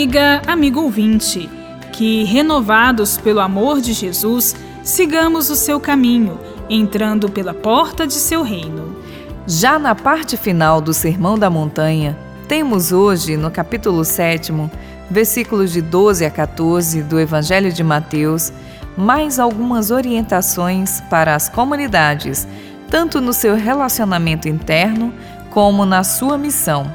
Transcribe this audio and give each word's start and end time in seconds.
Amiga, 0.00 0.40
amigo 0.46 0.80
ouvinte, 0.80 1.46
que 1.92 2.24
renovados 2.24 3.18
pelo 3.18 3.38
amor 3.38 3.82
de 3.82 3.92
Jesus, 3.92 4.56
sigamos 4.82 5.50
o 5.50 5.54
seu 5.54 5.78
caminho, 5.78 6.40
entrando 6.70 7.28
pela 7.28 7.52
porta 7.52 8.06
de 8.06 8.14
seu 8.14 8.42
reino. 8.42 8.96
Já 9.46 9.78
na 9.78 9.94
parte 9.94 10.38
final 10.38 10.80
do 10.80 10.94
Sermão 10.94 11.38
da 11.38 11.50
Montanha, 11.50 12.16
temos 12.48 12.92
hoje, 12.92 13.36
no 13.36 13.50
capítulo 13.50 14.02
7, 14.02 14.54
versículos 15.10 15.70
de 15.70 15.82
12 15.82 16.24
a 16.24 16.30
14 16.30 17.02
do 17.02 17.20
Evangelho 17.20 17.70
de 17.70 17.84
Mateus, 17.84 18.50
mais 18.96 19.38
algumas 19.38 19.90
orientações 19.90 21.02
para 21.10 21.34
as 21.34 21.50
comunidades, 21.50 22.48
tanto 22.90 23.20
no 23.20 23.34
seu 23.34 23.54
relacionamento 23.54 24.48
interno 24.48 25.12
como 25.50 25.84
na 25.84 26.02
sua 26.02 26.38
missão. 26.38 26.90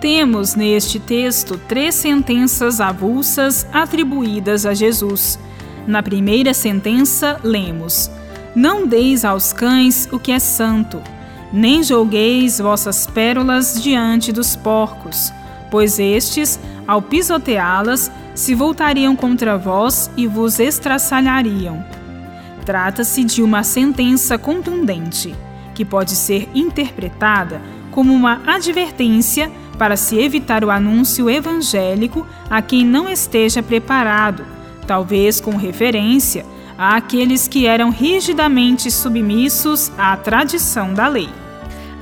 Temos 0.00 0.54
neste 0.54 0.98
texto 0.98 1.60
três 1.68 1.94
sentenças 1.94 2.80
avulsas 2.80 3.66
atribuídas 3.70 4.64
a 4.64 4.72
Jesus. 4.72 5.38
Na 5.86 6.02
primeira 6.02 6.54
sentença, 6.54 7.38
lemos: 7.44 8.10
Não 8.54 8.86
deis 8.86 9.26
aos 9.26 9.52
cães 9.52 10.08
o 10.10 10.18
que 10.18 10.32
é 10.32 10.38
santo, 10.38 11.02
nem 11.52 11.82
julgueis 11.82 12.58
vossas 12.58 13.06
pérolas 13.06 13.82
diante 13.82 14.32
dos 14.32 14.56
porcos, 14.56 15.30
pois 15.70 15.98
estes, 15.98 16.58
ao 16.86 17.02
pisoteá-las, 17.02 18.10
se 18.34 18.54
voltariam 18.54 19.14
contra 19.14 19.58
vós 19.58 20.10
e 20.16 20.26
vos 20.26 20.58
estraçalhariam. 20.58 21.84
Trata-se 22.64 23.22
de 23.22 23.42
uma 23.42 23.62
sentença 23.62 24.38
contundente, 24.38 25.34
que 25.74 25.84
pode 25.84 26.12
ser 26.16 26.48
interpretada 26.54 27.60
como 27.90 28.14
uma 28.14 28.40
advertência 28.46 29.50
para 29.80 29.96
se 29.96 30.18
evitar 30.18 30.62
o 30.62 30.70
anúncio 30.70 31.30
evangélico 31.30 32.26
a 32.50 32.60
quem 32.60 32.84
não 32.84 33.08
esteja 33.08 33.62
preparado, 33.62 34.44
talvez 34.86 35.40
com 35.40 35.56
referência 35.56 36.44
àqueles 36.76 37.48
que 37.48 37.64
eram 37.64 37.88
rigidamente 37.88 38.90
submissos 38.90 39.90
à 39.96 40.14
tradição 40.18 40.92
da 40.92 41.08
lei. 41.08 41.30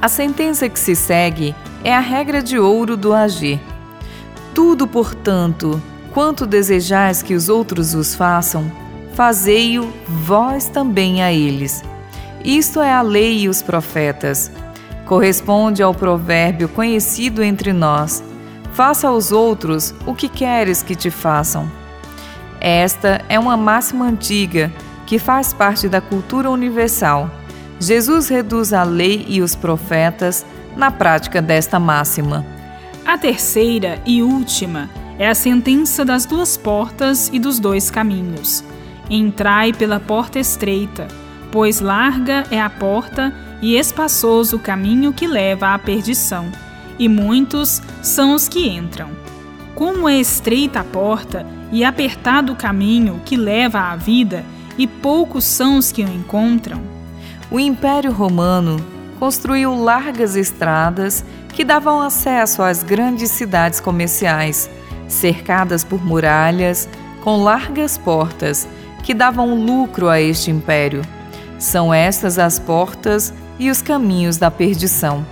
A 0.00 0.08
sentença 0.08 0.70
que 0.70 0.78
se 0.78 0.96
segue 0.96 1.54
é 1.84 1.94
a 1.94 2.00
regra 2.00 2.42
de 2.42 2.58
ouro 2.58 2.96
do 2.96 3.12
agir. 3.12 3.60
Tudo, 4.54 4.86
portanto, 4.86 5.78
quanto 6.14 6.46
desejais 6.46 7.20
que 7.20 7.34
os 7.34 7.50
outros 7.50 7.92
vos 7.92 8.14
façam, 8.14 8.72
fazei-o 9.12 9.92
vós 10.08 10.66
também 10.66 11.22
a 11.22 11.30
eles. 11.30 11.84
Isto 12.42 12.80
é 12.80 12.90
a 12.90 13.02
lei 13.02 13.40
e 13.40 13.48
os 13.50 13.60
profetas. 13.60 14.50
Corresponde 15.06 15.82
ao 15.82 15.94
provérbio 15.94 16.68
conhecido 16.68 17.42
entre 17.42 17.72
nós: 17.72 18.22
faça 18.72 19.08
aos 19.08 19.30
outros 19.32 19.94
o 20.04 20.14
que 20.14 20.28
queres 20.28 20.82
que 20.82 20.96
te 20.96 21.10
façam. 21.10 21.70
Esta 22.60 23.22
é 23.28 23.38
uma 23.38 23.56
máxima 23.56 24.06
antiga 24.06 24.72
que 25.06 25.18
faz 25.18 25.52
parte 25.52 25.88
da 25.88 26.00
cultura 26.00 26.50
universal. 26.50 27.30
Jesus 27.78 28.28
reduz 28.28 28.72
a 28.72 28.82
lei 28.82 29.24
e 29.28 29.40
os 29.40 29.54
profetas 29.54 30.44
na 30.76 30.90
prática 30.90 31.40
desta 31.40 31.78
máxima. 31.78 32.44
A 33.04 33.16
terceira 33.16 34.00
e 34.04 34.22
última 34.22 34.90
é 35.18 35.28
a 35.28 35.34
sentença 35.34 36.04
das 36.04 36.26
duas 36.26 36.56
portas 36.56 37.30
e 37.32 37.38
dos 37.38 37.60
dois 37.60 37.90
caminhos. 37.90 38.64
Entrai 39.08 39.72
pela 39.72 40.00
porta 40.00 40.40
estreita, 40.40 41.06
pois 41.56 41.80
larga 41.80 42.44
é 42.50 42.60
a 42.60 42.68
porta 42.68 43.32
e 43.62 43.78
espaçoso 43.78 44.56
o 44.56 44.60
caminho 44.60 45.10
que 45.10 45.26
leva 45.26 45.72
à 45.72 45.78
perdição, 45.78 46.52
e 46.98 47.08
muitos 47.08 47.80
são 48.02 48.34
os 48.34 48.46
que 48.46 48.68
entram. 48.68 49.08
Como 49.74 50.06
é 50.06 50.20
estreita 50.20 50.80
a 50.80 50.84
porta 50.84 51.46
e 51.72 51.82
apertado 51.82 52.52
o 52.52 52.56
caminho 52.56 53.22
que 53.24 53.38
leva 53.38 53.80
à 53.80 53.96
vida, 53.96 54.44
e 54.76 54.86
poucos 54.86 55.44
são 55.44 55.78
os 55.78 55.90
que 55.90 56.04
o 56.04 56.12
encontram. 56.12 56.82
O 57.50 57.58
Império 57.58 58.12
Romano 58.12 58.76
construiu 59.18 59.74
largas 59.82 60.36
estradas 60.36 61.24
que 61.54 61.64
davam 61.64 62.02
acesso 62.02 62.62
às 62.62 62.82
grandes 62.82 63.30
cidades 63.30 63.80
comerciais, 63.80 64.68
cercadas 65.08 65.82
por 65.82 66.04
muralhas, 66.04 66.86
com 67.24 67.42
largas 67.42 67.96
portas 67.96 68.68
que 69.02 69.14
davam 69.14 69.54
lucro 69.54 70.10
a 70.10 70.20
este 70.20 70.50
império. 70.50 71.15
São 71.58 71.92
estas 71.92 72.38
as 72.38 72.58
portas 72.58 73.32
e 73.58 73.70
os 73.70 73.80
caminhos 73.80 74.36
da 74.36 74.50
perdição. 74.50 75.24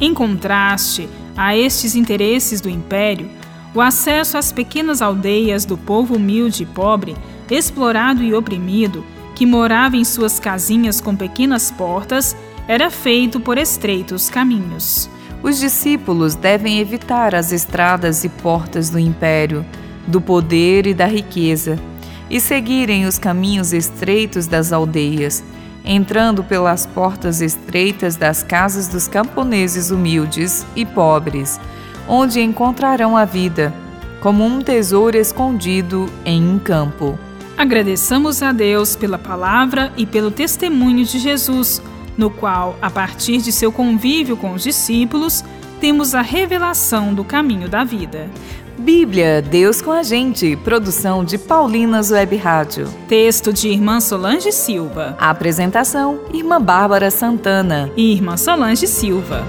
Em 0.00 0.12
contraste 0.12 1.08
a 1.36 1.56
estes 1.56 1.94
interesses 1.94 2.60
do 2.60 2.68
império, 2.68 3.30
o 3.74 3.80
acesso 3.80 4.36
às 4.36 4.50
pequenas 4.50 5.00
aldeias 5.02 5.64
do 5.64 5.76
povo 5.76 6.16
humilde 6.16 6.62
e 6.62 6.66
pobre, 6.66 7.16
explorado 7.50 8.22
e 8.22 8.34
oprimido, 8.34 9.04
que 9.34 9.46
morava 9.46 9.96
em 9.96 10.04
suas 10.04 10.40
casinhas 10.40 11.00
com 11.00 11.14
pequenas 11.14 11.70
portas, 11.70 12.36
era 12.66 12.90
feito 12.90 13.38
por 13.38 13.56
estreitos 13.56 14.28
caminhos. 14.28 15.08
Os 15.42 15.60
discípulos 15.60 16.34
devem 16.34 16.80
evitar 16.80 17.34
as 17.34 17.52
estradas 17.52 18.24
e 18.24 18.28
portas 18.28 18.90
do 18.90 18.98
império, 18.98 19.64
do 20.06 20.20
poder 20.20 20.86
e 20.86 20.94
da 20.94 21.06
riqueza, 21.06 21.78
e 22.28 22.40
seguirem 22.40 23.06
os 23.06 23.18
caminhos 23.18 23.72
estreitos 23.72 24.46
das 24.46 24.72
aldeias, 24.72 25.44
entrando 25.88 26.44
pelas 26.44 26.84
portas 26.84 27.40
estreitas 27.40 28.14
das 28.14 28.42
casas 28.42 28.88
dos 28.88 29.08
camponeses 29.08 29.90
humildes 29.90 30.66
e 30.76 30.84
pobres, 30.84 31.58
onde 32.06 32.42
encontrarão 32.42 33.16
a 33.16 33.24
vida, 33.24 33.72
como 34.20 34.44
um 34.44 34.60
tesouro 34.60 35.16
escondido 35.16 36.06
em 36.26 36.46
um 36.46 36.58
campo. 36.58 37.18
Agradeçamos 37.56 38.42
a 38.42 38.52
Deus 38.52 38.94
pela 38.94 39.18
palavra 39.18 39.90
e 39.96 40.04
pelo 40.04 40.30
testemunho 40.30 41.06
de 41.06 41.18
Jesus, 41.18 41.80
no 42.18 42.28
qual, 42.28 42.76
a 42.82 42.90
partir 42.90 43.38
de 43.38 43.50
seu 43.50 43.72
convívio 43.72 44.36
com 44.36 44.52
os 44.52 44.62
discípulos, 44.62 45.42
temos 45.80 46.14
a 46.14 46.20
revelação 46.20 47.14
do 47.14 47.24
caminho 47.24 47.68
da 47.68 47.82
vida. 47.82 48.28
Bíblia, 48.78 49.42
Deus 49.42 49.82
com 49.82 49.90
a 49.90 50.04
gente. 50.04 50.54
Produção 50.56 51.24
de 51.24 51.36
Paulinas 51.36 52.12
Web 52.12 52.36
Rádio. 52.36 52.86
Texto 53.08 53.52
de 53.52 53.68
Irmã 53.68 53.98
Solange 53.98 54.52
Silva. 54.52 55.16
Apresentação: 55.18 56.20
Irmã 56.32 56.62
Bárbara 56.62 57.10
Santana 57.10 57.90
e 57.96 58.12
Irmã 58.12 58.36
Solange 58.36 58.86
Silva. 58.86 59.44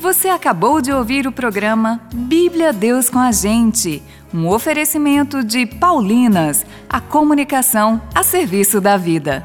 Você 0.00 0.28
acabou 0.28 0.80
de 0.80 0.92
ouvir 0.92 1.26
o 1.26 1.32
programa 1.32 2.00
Bíblia 2.12 2.72
Deus 2.72 3.08
com 3.08 3.18
a 3.18 3.30
gente 3.30 4.02
um 4.36 4.48
oferecimento 4.48 5.42
de 5.42 5.64
Paulinas, 5.64 6.66
a 6.90 7.00
comunicação 7.00 8.00
a 8.14 8.22
serviço 8.22 8.82
da 8.82 8.98
vida. 8.98 9.42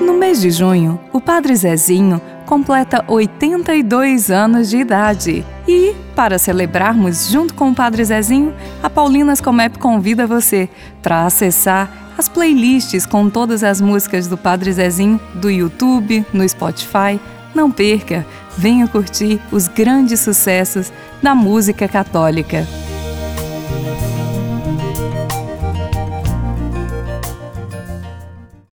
No 0.00 0.14
mês 0.14 0.40
de 0.40 0.50
junho, 0.50 0.98
o 1.12 1.20
Padre 1.20 1.54
Zezinho 1.54 2.20
completa 2.44 3.04
82 3.06 4.30
anos 4.30 4.68
de 4.68 4.78
idade. 4.78 5.44
E, 5.66 5.94
para 6.16 6.38
celebrarmos 6.38 7.28
junto 7.28 7.54
com 7.54 7.70
o 7.70 7.74
Padre 7.74 8.04
Zezinho, 8.04 8.52
a 8.82 8.90
Paulinas 8.90 9.40
Comep 9.40 9.78
convida 9.78 10.26
você 10.26 10.68
para 11.00 11.24
acessar 11.24 12.12
as 12.18 12.28
playlists 12.28 13.06
com 13.06 13.30
todas 13.30 13.62
as 13.62 13.80
músicas 13.80 14.26
do 14.26 14.36
Padre 14.36 14.72
Zezinho 14.72 15.20
do 15.34 15.48
YouTube, 15.48 16.26
no 16.32 16.48
Spotify. 16.48 17.20
Não 17.54 17.70
perca, 17.70 18.26
venha 18.56 18.88
curtir 18.88 19.40
os 19.52 19.68
grandes 19.68 20.18
sucessos 20.18 20.92
da 21.22 21.32
música 21.34 21.86
católica. 21.86 22.66